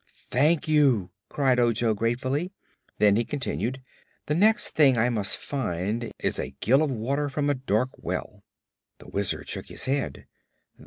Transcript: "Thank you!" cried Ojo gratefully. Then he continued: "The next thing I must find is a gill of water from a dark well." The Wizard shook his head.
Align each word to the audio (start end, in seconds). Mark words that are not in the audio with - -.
"Thank 0.31 0.67
you!" 0.67 1.11
cried 1.29 1.59
Ojo 1.59 1.93
gratefully. 1.93 2.51
Then 2.97 3.17
he 3.17 3.23
continued: 3.23 3.83
"The 4.25 4.33
next 4.33 4.69
thing 4.71 4.97
I 4.97 5.09
must 5.11 5.37
find 5.37 6.11
is 6.17 6.39
a 6.39 6.55
gill 6.59 6.81
of 6.81 6.89
water 6.89 7.29
from 7.29 7.51
a 7.51 7.53
dark 7.53 7.91
well." 7.99 8.43
The 8.97 9.09
Wizard 9.09 9.47
shook 9.47 9.67
his 9.67 9.85
head. 9.85 10.25